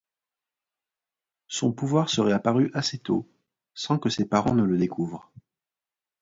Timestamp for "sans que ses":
3.75-4.25